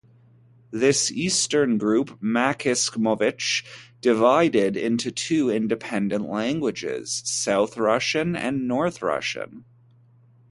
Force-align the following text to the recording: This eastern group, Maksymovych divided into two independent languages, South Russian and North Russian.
This 0.71 1.11
eastern 1.11 1.77
group, 1.77 2.19
Maksymovych 2.23 3.63
divided 4.01 4.75
into 4.75 5.11
two 5.11 5.51
independent 5.51 6.27
languages, 6.27 7.21
South 7.23 7.77
Russian 7.77 8.35
and 8.35 8.67
North 8.67 9.03
Russian. 9.03 9.63